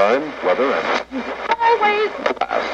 [0.00, 1.24] Time, weather, and
[1.60, 2.64] always glass.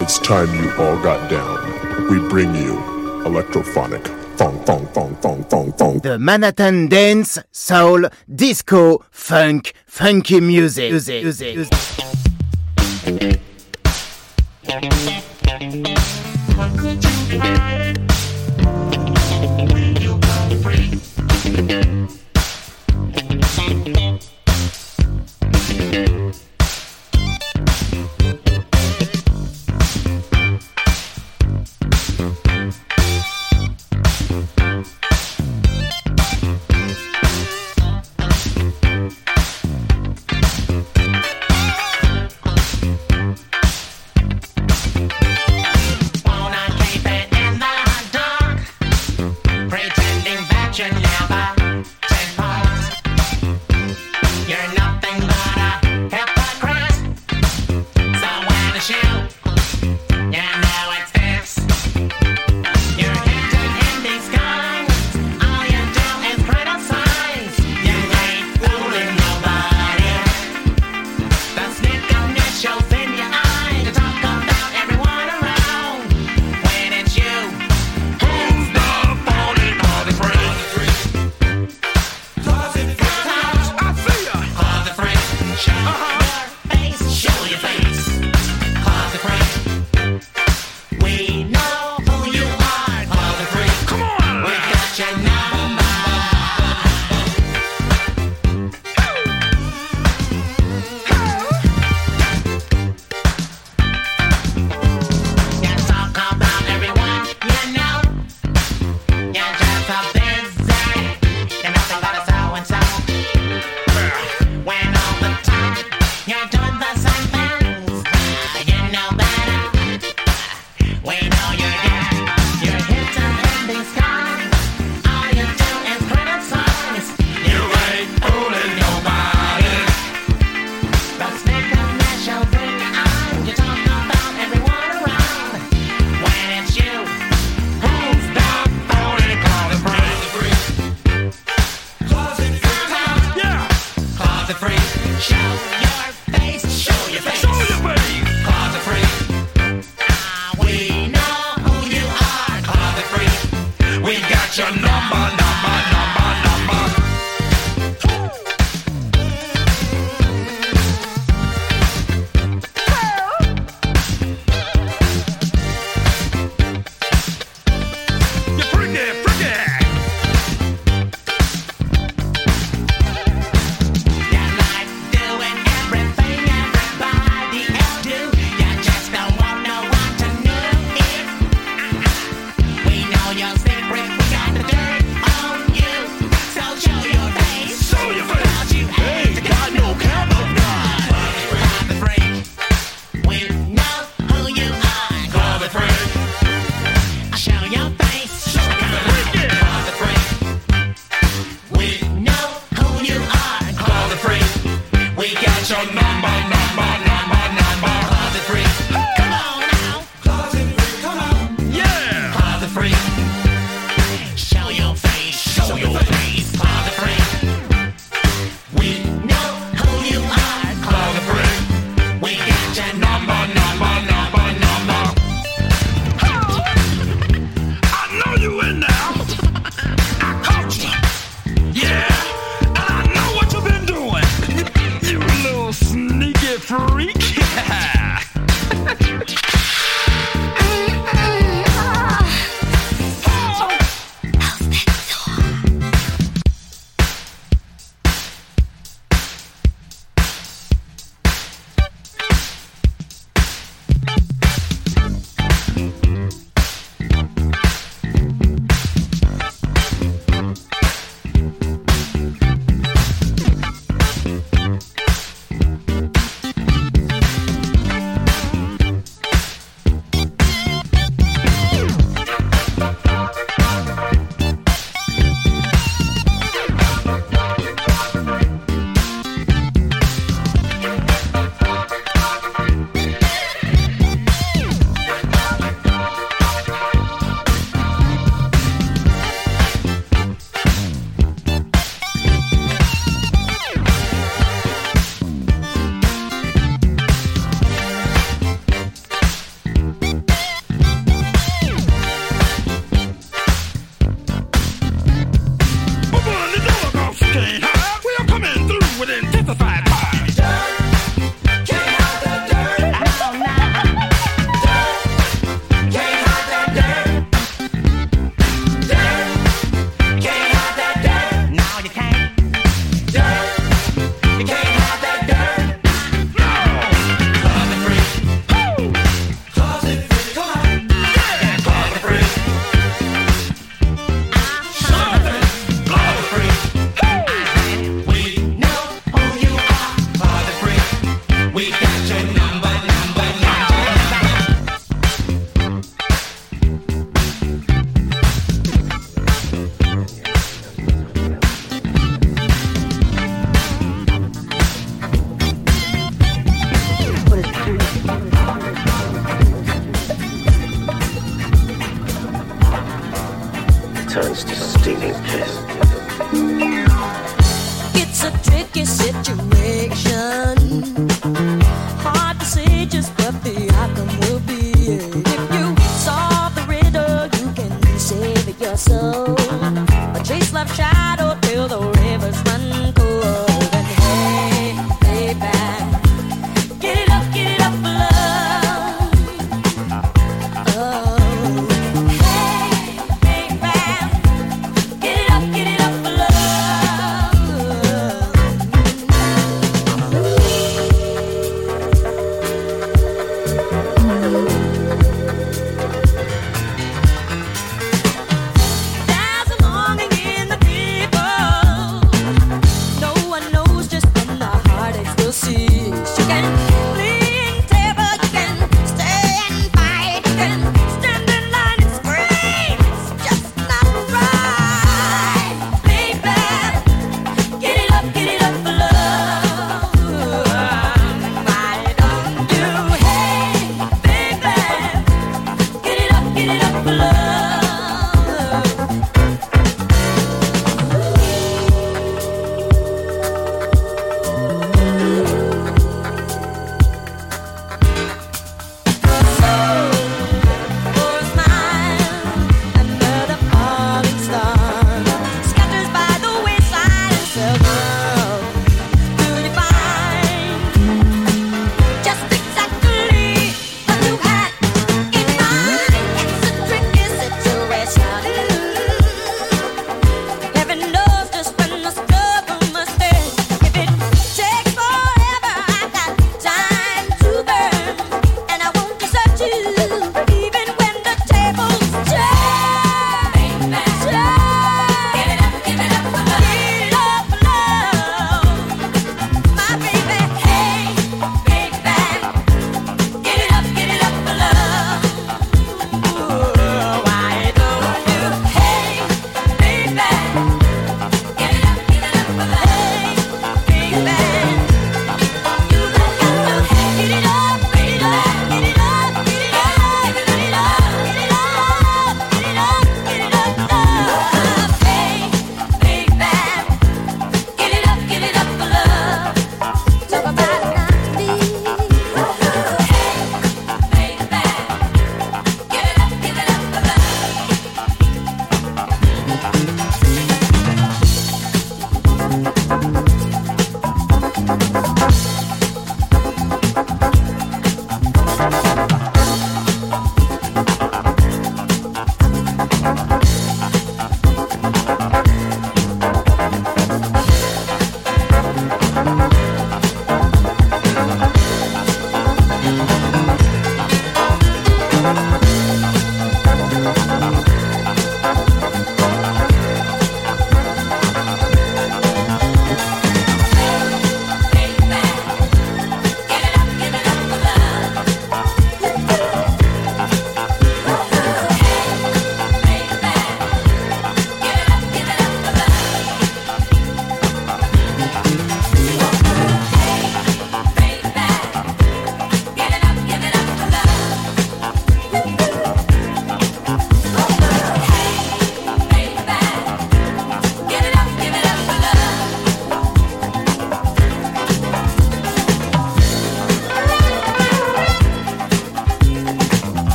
[0.00, 2.10] It's time you all got down.
[2.10, 2.74] We bring you
[3.22, 4.04] electrophonic.
[4.36, 5.98] Thong, thong, thong, thong, thong, thong.
[6.00, 10.90] The Manhattan dance, soul, disco, funk, funky music.
[10.90, 12.02] music, music, music.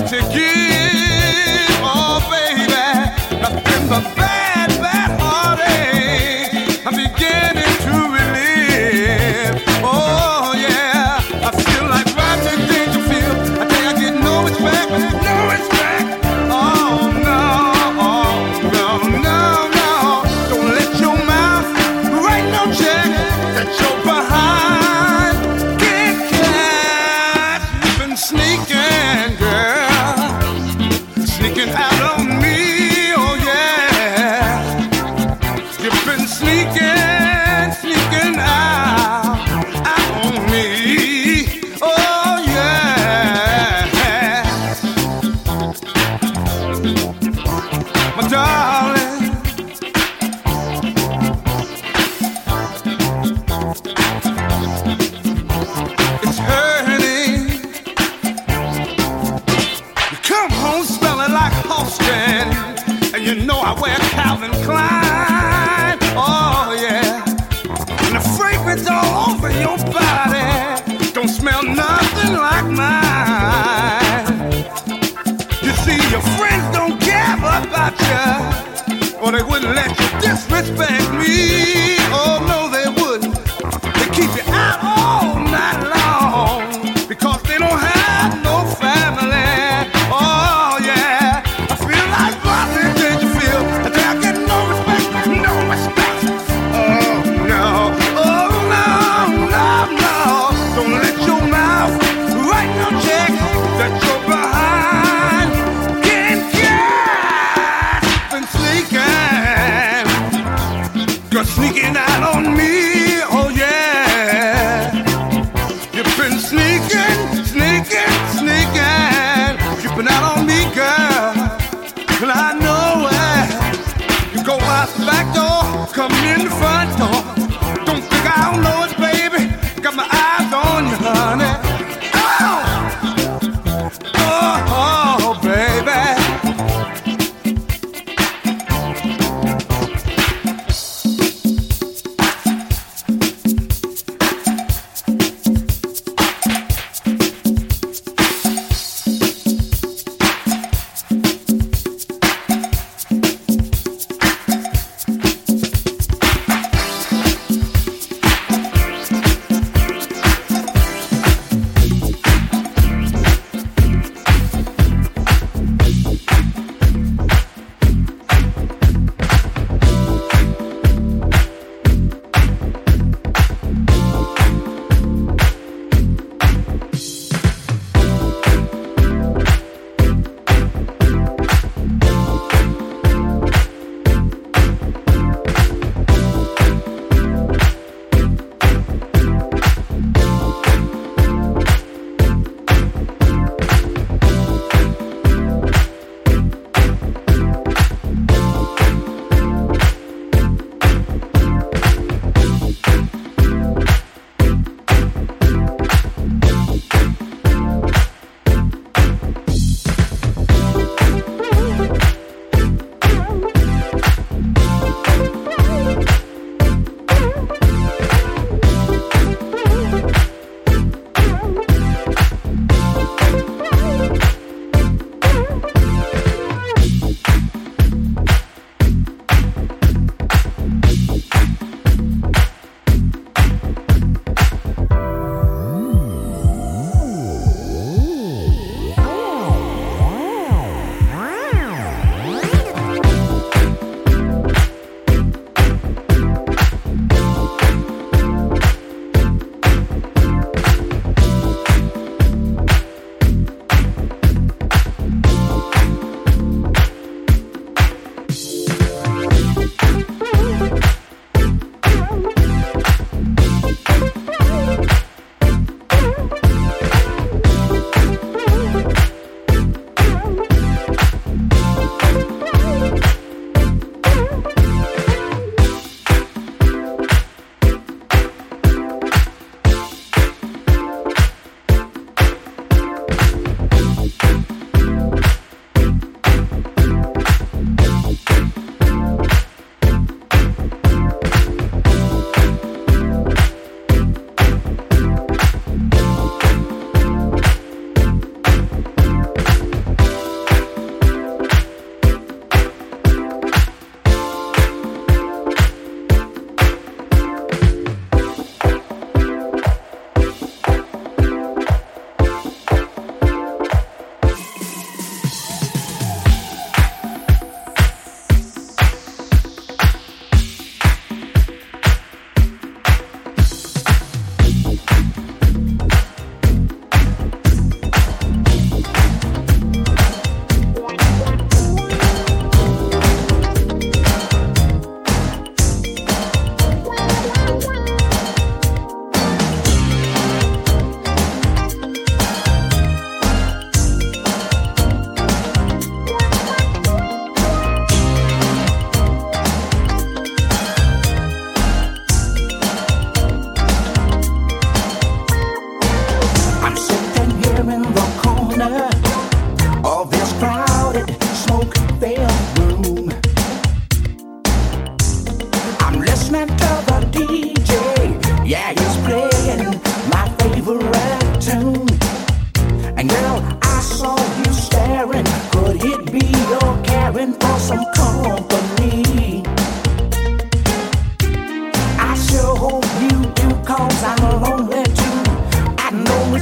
[0.00, 0.79] Love you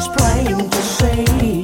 [0.00, 1.57] It's plain to see.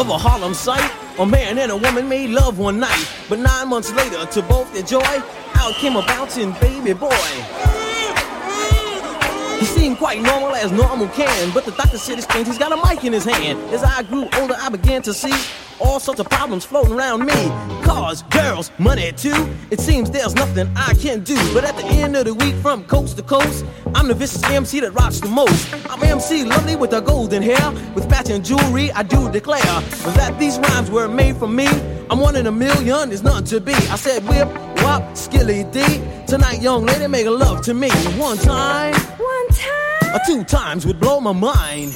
[0.00, 0.90] Of a Harlem sight.
[1.18, 3.06] a man and a woman made love one night.
[3.28, 5.04] But nine months later, to both their joy,
[5.54, 7.10] out came a bouncing baby boy.
[9.58, 12.46] He seemed quite normal as normal can, but the doctor said it's strange.
[12.46, 13.60] He's got a mic in his hand.
[13.74, 15.34] As I grew older, I began to see
[15.80, 17.48] all sorts of problems floating around me.
[17.82, 19.48] Cars, girls, money too.
[19.70, 21.36] It seems there's nothing I can do.
[21.52, 23.64] But at the end of the week, from coast to coast,
[23.94, 25.72] I'm the vicious MC that rocks the most.
[25.90, 28.92] I'm MC lovely with the golden hair, with matching jewelry.
[28.92, 31.66] I do declare that these rhymes were made for me.
[32.10, 33.72] I'm one in a million, there's none to be.
[33.74, 34.48] I said whip,
[34.82, 35.82] wop, skilly D.
[36.26, 37.90] Tonight, young lady, make a love to me.
[38.18, 40.14] One time, One time.
[40.14, 41.94] or two times would blow my mind.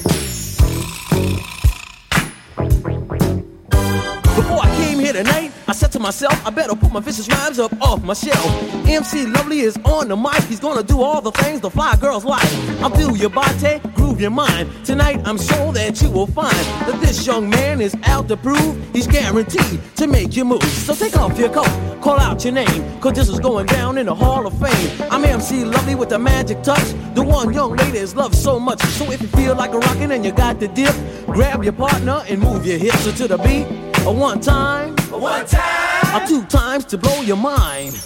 [6.04, 8.44] Myself, I better put my vicious rhymes up off my shelf.
[8.86, 12.26] MC Lovely is on the mic, he's gonna do all the things the fly girls
[12.26, 12.44] like.
[12.82, 14.70] I'll do your body, groove your mind.
[14.84, 16.54] Tonight, I'm sure that you will find
[16.86, 20.62] that this young man is out to prove he's guaranteed to make you move.
[20.62, 24.04] So take off your coat, call out your name, cause this is going down in
[24.04, 25.08] the Hall of Fame.
[25.10, 28.82] I'm MC Lovely with the magic touch, the one young ladies love so much.
[28.98, 30.94] So if you feel like a rockin' and you got the dip,
[31.24, 33.66] grab your partner and move your hips to the beat.
[34.06, 35.83] A one time, a one time,
[36.14, 38.00] or two times to blow your mind.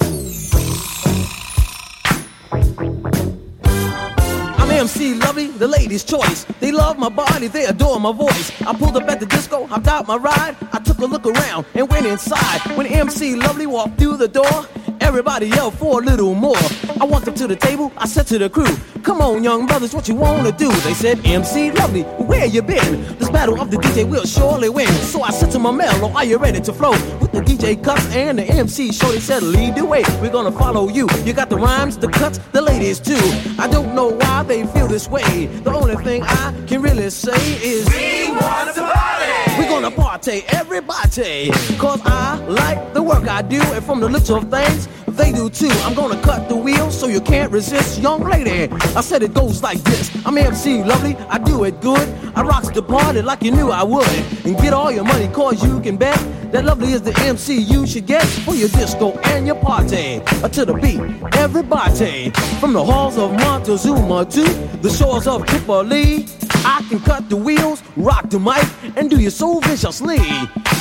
[3.63, 6.45] I'm MC Lovely, the ladies' choice.
[6.61, 8.51] They love my body, they adore my voice.
[8.63, 10.57] I pulled up at the disco, hopped out my ride.
[10.73, 12.61] I took a look around and went inside.
[12.77, 14.67] When MC Lovely walked through the door,
[15.09, 16.59] everybody yelled for a little more.
[17.01, 19.95] I walked up to the table, I said to the crew, Come on, young brothers,
[19.95, 20.71] what you wanna do?
[20.83, 23.03] They said, MC Lovely, where you been?
[23.17, 24.93] This battle of the DJ will surely win.
[25.13, 26.91] So I said to my mellow, Are you ready to flow?
[27.21, 30.53] With the DJ cuts and the MC show, they said, Lead the way, we're gonna
[30.53, 31.09] follow you.
[31.25, 33.25] You got the rhymes, the cuts, the ladies too.
[33.59, 35.47] I don't know why they feel this way.
[35.47, 39.18] The only thing I can really say is, We want to party!
[39.59, 41.51] We're gonna party everybody.
[41.79, 45.51] Cause I like the work I do, and from the looks of things, they do
[45.51, 45.71] too.
[45.83, 48.73] I'm gonna cut the wheels so you can't resist, young lady.
[48.95, 52.09] I said it goes like this I'm MC Lovely, I do it good.
[52.37, 54.07] I rocks the party like you knew I would.
[54.45, 56.19] And get all your money, cause you can bet
[56.53, 60.23] that Lovely is the MC you should get for your disco and your party.
[60.43, 61.01] Uh, to the beat,
[61.35, 62.31] everybody.
[62.61, 64.45] From the halls of Montezuma to
[64.83, 66.27] the shores of Tripoli.
[66.71, 68.63] I can cut the wheels, rock the mic,
[68.95, 70.19] and do you so viciously.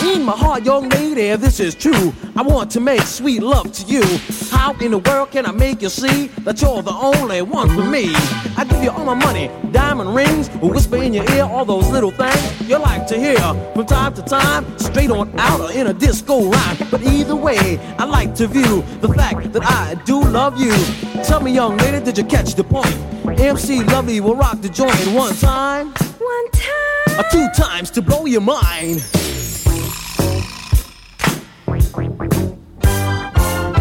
[0.03, 2.13] In my heart, young lady, this is true.
[2.35, 4.03] I want to make sweet love to you.
[4.51, 7.85] How in the world can I make you see that you're the only one for
[7.85, 8.13] me?
[8.57, 12.11] I give you all my money, diamond rings, whisper in your ear all those little
[12.11, 13.39] things you like to hear
[13.73, 16.77] from time to time, straight on out or in a disco rhyme.
[16.91, 20.75] But either way, I like to view the fact that I do love you.
[21.23, 23.16] Tell me, young lady, did you catch the point?
[23.39, 27.19] MC Lovely will rock the joint in one time, One time.
[27.19, 29.01] or two times to blow your mind.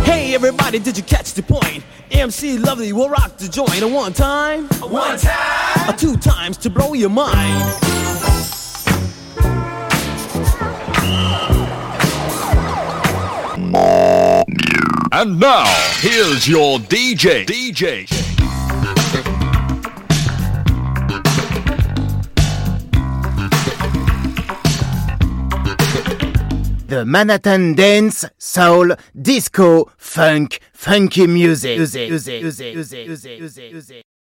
[0.05, 1.83] Hey everybody, did you catch the point?
[2.11, 6.71] MC Lovely will rock the joint a one time, one time, or two times to
[6.71, 7.73] blow your mind.
[15.13, 15.65] And now,
[16.01, 17.47] here's your DJ.
[17.47, 18.26] DJ.
[26.87, 31.79] The Manhattan Dance, Soul, Disco, Funk, Funky Music.
[31.79, 33.09] music, music, music, music,
[33.41, 34.06] music, music.